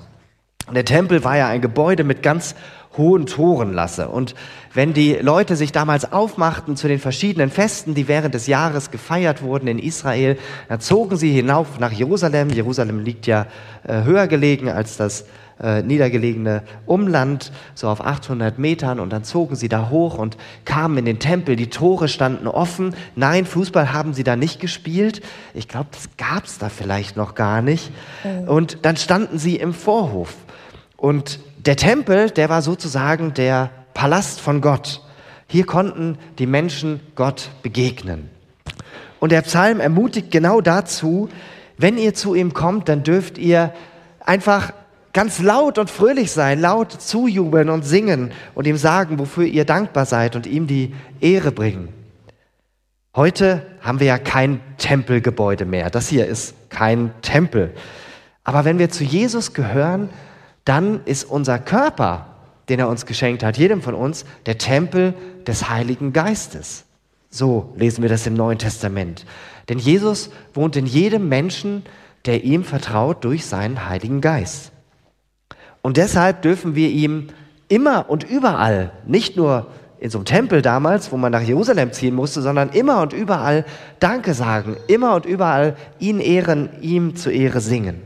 Der 0.73 0.85
Tempel 0.85 1.25
war 1.25 1.37
ja 1.37 1.49
ein 1.49 1.61
Gebäude 1.61 2.05
mit 2.05 2.23
ganz 2.23 2.55
hohen 2.97 3.27
Toren 3.27 3.73
lasse. 3.73 4.09
Und 4.09 4.35
wenn 4.73 4.93
die 4.93 5.15
Leute 5.15 5.57
sich 5.57 5.73
damals 5.73 6.13
aufmachten 6.13 6.77
zu 6.77 6.89
den 6.89 6.99
verschiedenen 6.99 7.51
Festen, 7.51 7.95
die 7.95 8.09
während 8.09 8.35
des 8.35 8.47
Jahres 8.47 8.91
gefeiert 8.91 9.43
wurden 9.43 9.69
in 9.69 9.79
Israel, 9.79 10.39
dann 10.69 10.81
zogen 10.81 11.17
sie 11.17 11.33
hinauf 11.33 11.79
nach 11.79 11.93
Jerusalem. 11.93 12.51
Jerusalem 12.51 13.01
liegt 13.01 13.27
ja 13.27 13.47
äh, 13.87 14.03
höher 14.05 14.27
gelegen 14.27 14.69
als 14.69 14.97
das 14.97 15.27
äh, 15.63 15.83
niedergelegene 15.83 16.63
Umland, 16.87 17.53
so 17.75 17.89
auf 17.89 18.05
800 18.05 18.59
Metern. 18.59 18.99
Und 18.99 19.13
dann 19.13 19.23
zogen 19.23 19.55
sie 19.55 19.69
da 19.69 19.89
hoch 19.91 20.19
und 20.19 20.37
kamen 20.65 20.99
in 20.99 21.05
den 21.05 21.21
Tempel. 21.21 21.55
Die 21.57 21.71
Tore 21.71 22.09
standen 22.09 22.49
offen. 22.49 22.95
Nein, 23.15 23.47
Fußball 23.47 23.93
haben 23.93 24.15
sie 24.15 24.25
da 24.25 24.35
nicht 24.35 24.61
gespielt. 24.61 25.23
Ich 25.55 25.69
glaube, 25.69 25.87
das 25.93 26.09
gab 26.17 26.45
es 26.45 26.59
da 26.59 26.69
vielleicht 26.69 27.17
noch 27.17 27.35
gar 27.35 27.63
nicht. 27.63 27.93
Und 28.47 28.79
dann 28.83 28.97
standen 28.97 29.39
sie 29.39 29.57
im 29.57 29.73
Vorhof. 29.73 30.35
Und 30.97 31.39
der 31.67 31.77
Tempel, 31.77 32.31
der 32.31 32.49
war 32.49 32.63
sozusagen 32.63 33.35
der 33.35 33.71
Palast 33.95 34.41
von 34.41 34.61
Gott. 34.61 35.03
Hier 35.47 35.67
konnten 35.67 36.19
die 36.39 36.47
Menschen 36.47 37.01
Gott 37.15 37.51
begegnen. 37.63 38.29
Und 39.21 39.33
der 39.33 39.43
Psalm 39.43 39.81
ermutigt 39.81 40.31
genau 40.31 40.61
dazu, 40.61 41.29
wenn 41.79 41.97
ihr 41.97 42.15
zu 42.15 42.35
ihm 42.35 42.55
kommt, 42.55 42.89
dann 42.89 43.03
dürft 43.03 43.39
ihr 43.39 43.73
einfach 44.21 44.73
ganz 45.13 45.41
laut 45.41 45.79
und 45.79 45.91
fröhlich 45.91 46.33
sein, 46.33 46.61
laut 46.61 46.93
zujubeln 46.93 47.71
und 47.71 47.85
singen 47.85 48.33
und 48.55 48.67
ihm 48.67 48.77
sagen, 48.77 49.19
wofür 49.19 49.45
ihr 49.45 49.65
dankbar 49.65 50.07
seid 50.07 50.37
und 50.37 50.47
ihm 50.47 50.67
die 50.67 50.95
Ehre 51.21 51.53
bringen. 51.53 51.89
Heute 53.15 53.65
haben 53.81 54.01
wir 54.01 54.09
ja 54.09 54.19
kein 54.19 54.61
Tempelgebäude 54.77 55.65
mehr. 55.65 55.89
Das 55.89 56.09
hier 56.09 56.27
ist 56.27 56.69
kein 56.69 57.13
Tempel. 57.23 57.73
Aber 58.43 58.65
wenn 58.65 58.79
wir 58.79 58.91
zu 58.91 59.05
Jesus 59.05 59.55
gehören, 59.55 60.11
dann 60.65 61.01
ist 61.05 61.25
unser 61.25 61.59
Körper, 61.59 62.27
den 62.69 62.81
er 62.81 62.89
uns 62.89 63.07
geschenkt 63.07 63.43
hat, 63.43 63.59
jedem 63.59 63.83
von 63.83 63.95
uns, 63.95 64.25
der 64.47 64.59
Tempel 64.59 65.15
des 65.47 65.69
Heiligen 65.69 66.13
Geistes. 66.13 66.85
So 67.31 67.73
lesen 67.77 68.03
wir 68.03 68.09
das 68.09 68.27
im 68.27 68.35
Neuen 68.35 68.59
Testament. 68.59 69.27
Denn 69.69 69.79
Jesus 69.79 70.31
wohnt 70.55 70.77
in 70.77 70.87
jedem 70.87 71.29
Menschen, 71.29 71.83
der 72.25 72.45
ihm 72.45 72.65
vertraut 72.65 73.25
durch 73.25 73.45
seinen 73.45 73.89
Heiligen 73.89 74.21
Geist. 74.21 74.73
Und 75.83 75.97
deshalb 75.99 76.43
dürfen 76.43 76.75
wir 76.75 76.89
ihm 76.89 77.29
immer 77.69 78.09
und 78.09 78.25
überall, 78.25 78.93
nicht 79.07 79.37
nur 79.37 79.67
in 79.99 80.11
so 80.11 80.19
einem 80.19 80.25
Tempel 80.25 80.63
damals, 80.63 81.13
wo 81.13 81.17
man 81.17 81.33
nach 81.33 81.43
Jerusalem 81.43 81.93
ziehen 81.93 82.15
musste, 82.15 82.41
sondern 82.41 82.71
immer 82.71 83.03
und 83.03 83.13
überall 83.13 83.65
Danke 84.01 84.35
sagen, 84.35 84.77
immer 84.87 85.15
und 85.15 85.27
überall 85.27 85.77
ihn 85.99 86.21
ehren, 86.21 86.69
ihm 86.81 87.17
zur 87.17 87.33
Ehre 87.33 87.61
singen. 87.61 88.03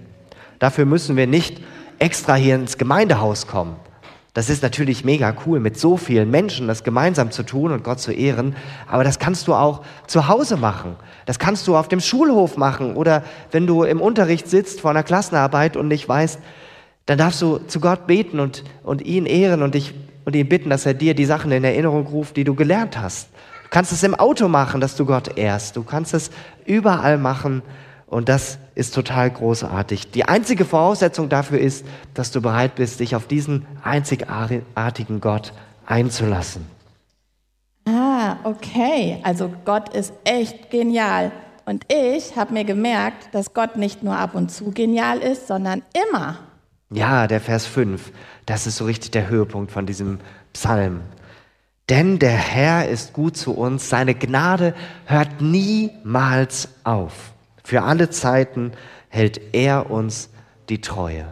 Dafür 0.59 0.85
müssen 0.87 1.17
wir 1.17 1.27
nicht 1.27 1.61
extra 1.99 2.35
hier 2.35 2.55
ins 2.55 2.79
Gemeindehaus 2.79 3.47
kommen. 3.47 3.77
Das 4.35 4.51
ist 4.51 4.63
natürlich 4.63 5.05
mega 5.05 5.35
cool, 5.47 5.59
mit 5.59 5.79
so 5.81 5.97
vielen 5.97 6.31
Menschen 6.31 6.69
das 6.69 6.85
gemeinsam 6.85 7.33
zu 7.33 7.43
tun 7.43 7.73
und 7.73 7.83
Gott 7.83 7.99
zu 7.99 8.13
ehren. 8.13 8.55
Aber 8.87 9.03
das 9.03 9.19
kannst 9.19 9.49
du 9.49 9.55
auch 9.55 9.83
zu 10.07 10.29
Hause 10.29 10.57
machen. 10.57 10.95
Das 11.27 11.41
kannst 11.41 11.67
du 11.67 11.77
auf 11.77 11.89
dem 11.89 12.01
Schulhof 12.01 12.57
machen 12.57 12.95
oder 12.95 13.25
wenn 13.51 13.67
du 13.67 13.83
im 13.83 14.01
Unterricht 14.01 14.49
sitzt 14.49 14.81
vor 14.81 14.91
einer 14.91 15.03
Klassenarbeit 15.03 15.77
und 15.77 15.89
nicht 15.89 16.09
weißt, 16.09 16.39
dann 17.07 17.19
darfst 17.19 17.43
du 17.43 17.59
zu 17.59 17.81
Gott 17.81 18.07
beten 18.07 18.39
und, 18.39 18.63
und 18.85 19.03
ihn 19.03 19.27
ehren 19.27 19.63
und, 19.63 19.75
dich, 19.75 19.95
und 20.25 20.37
ihn 20.37 20.49
bitten, 20.49 20.71
dass 20.71 20.87
er 20.87 20.95
dir 20.95 21.15
die 21.15 21.25
Sachen 21.25 21.51
in 21.51 21.65
Erinnerung 21.65 22.07
ruft, 22.07 22.37
die 22.37 22.45
du 22.45 22.55
gelernt 22.55 23.01
hast. 23.01 23.31
Du 23.65 23.71
kannst 23.71 23.93
es 23.93 24.03
im 24.03 24.15
Auto 24.15 24.47
machen, 24.47 24.81
dass 24.81 24.95
du 24.95 25.05
Gott 25.05 25.37
ehrst. 25.37 25.75
Du 25.75 25.83
kannst 25.83 26.15
es 26.15 26.31
überall 26.65 27.19
machen 27.19 27.63
und 28.09 28.29
das 28.29 28.59
ist 28.75 28.95
total 28.95 29.31
großartig. 29.31 30.11
Die 30.11 30.25
einzige 30.25 30.65
Voraussetzung 30.65 31.29
dafür 31.29 31.59
ist, 31.59 31.85
dass 32.15 32.31
du 32.31 32.41
bereit 32.41 32.75
bist, 32.77 33.01
dich 33.01 33.15
auf 33.15 33.27
diesen 33.27 33.67
einzigartigen 33.83 35.21
Gott 35.21 35.53
einzulassen. 35.85 36.65
Ah, 37.87 38.37
okay. 38.45 39.19
Also 39.23 39.53
Gott 39.65 39.95
ist 39.95 40.13
echt 40.25 40.71
genial. 40.71 41.33
Und 41.67 41.85
ich 41.93 42.37
habe 42.37 42.55
mir 42.55 42.65
gemerkt, 42.65 43.35
dass 43.35 43.53
Gott 43.53 43.77
nicht 43.77 44.03
nur 44.03 44.17
ab 44.17 44.35
und 44.35 44.51
zu 44.51 44.71
genial 44.71 45.19
ist, 45.19 45.47
sondern 45.47 45.83
immer. 46.11 46.39
Ja, 46.91 47.27
der 47.27 47.43
Vers 47.43 47.67
5, 47.67 48.13
das 48.47 48.67
ist 48.67 48.79
so 48.79 48.87
richtig 48.87 49.11
der 49.11 49.29
Höhepunkt 49.29 49.71
von 49.71 49.85
diesem 49.85 50.21
Psalm. 50.55 51.03
Denn 51.91 52.19
der 52.19 52.31
Herr 52.31 52.89
ist 52.89 53.13
gut 53.13 53.37
zu 53.37 53.53
uns, 53.53 53.91
seine 53.91 54.15
Gnade 54.15 54.75
hört 55.05 55.43
niemals 55.43 56.69
auf. 56.85 57.35
Für 57.69 57.83
alle 57.83 58.09
Zeiten 58.09 58.73
hält 59.11 59.43
er 59.53 59.91
uns 59.91 60.31
die 60.71 60.81
Treue. 60.81 61.27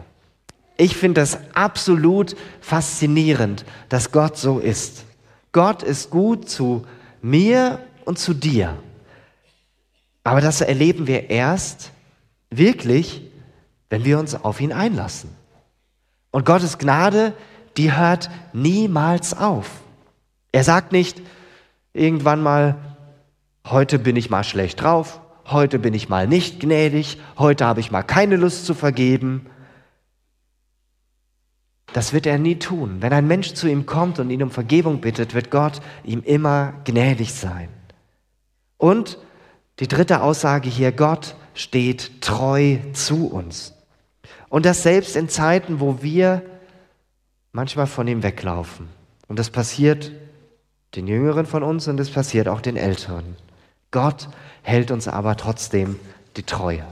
Ich 0.77 0.95
finde 0.95 1.21
das 1.21 1.39
absolut 1.55 2.35
faszinierend, 2.61 3.65
dass 3.89 4.11
Gott 4.11 4.37
so 4.37 4.59
ist. 4.59 5.05
Gott 5.51 5.81
ist 5.81 6.11
gut 6.11 6.47
zu 6.47 6.85
mir 7.23 7.79
und 8.05 8.19
zu 8.19 8.35
dir. 8.35 8.77
Aber 10.23 10.39
das 10.39 10.61
erleben 10.61 11.07
wir 11.07 11.31
erst 11.31 11.89
wirklich, 12.51 13.23
wenn 13.89 14.05
wir 14.05 14.19
uns 14.19 14.35
auf 14.35 14.61
ihn 14.61 14.73
einlassen. 14.73 15.31
Und 16.29 16.45
Gottes 16.45 16.77
Gnade, 16.77 17.33
die 17.77 17.93
hört 17.93 18.29
niemals 18.53 19.35
auf. 19.35 19.71
Er 20.51 20.63
sagt 20.63 20.91
nicht 20.91 21.19
irgendwann 21.93 22.43
mal, 22.43 22.75
heute 23.65 23.97
bin 23.97 24.15
ich 24.15 24.29
mal 24.29 24.43
schlecht 24.43 24.83
drauf, 24.83 25.19
heute 25.49 25.79
bin 25.79 25.93
ich 25.93 26.09
mal 26.09 26.27
nicht 26.27 26.59
gnädig, 26.59 27.17
heute 27.37 27.65
habe 27.65 27.79
ich 27.79 27.91
mal 27.91 28.03
keine 28.03 28.35
Lust 28.35 28.65
zu 28.65 28.73
vergeben. 28.73 29.47
Das 31.93 32.13
wird 32.13 32.25
er 32.25 32.37
nie 32.37 32.59
tun. 32.59 32.97
Wenn 32.99 33.13
ein 33.13 33.27
Mensch 33.27 33.53
zu 33.53 33.67
ihm 33.67 33.85
kommt 33.85 34.19
und 34.19 34.29
ihn 34.29 34.43
um 34.43 34.51
Vergebung 34.51 35.01
bittet, 35.01 35.33
wird 35.33 35.51
Gott 35.51 35.81
ihm 36.03 36.21
immer 36.23 36.73
gnädig 36.83 37.33
sein. 37.33 37.69
Und 38.77 39.17
die 39.79 39.87
dritte 39.87 40.21
Aussage 40.21 40.69
hier, 40.69 40.91
Gott 40.91 41.35
steht 41.53 42.21
treu 42.21 42.77
zu 42.93 43.27
uns. 43.27 43.73
Und 44.49 44.65
das 44.65 44.83
selbst 44.83 45.15
in 45.15 45.29
Zeiten, 45.29 45.79
wo 45.79 46.01
wir 46.01 46.43
manchmal 47.51 47.87
von 47.87 48.07
ihm 48.07 48.23
weglaufen. 48.23 48.87
Und 49.27 49.39
das 49.39 49.49
passiert 49.49 50.11
den 50.95 51.07
Jüngeren 51.07 51.45
von 51.45 51.63
uns 51.63 51.87
und 51.87 51.99
es 51.99 52.09
passiert 52.09 52.47
auch 52.47 52.61
den 52.61 52.77
Älteren. 52.77 53.35
Gott 53.91 54.29
hält 54.67 54.91
uns 54.91 55.07
aber 55.07 55.37
trotzdem 55.37 55.97
die 56.35 56.43
Treue. 56.43 56.85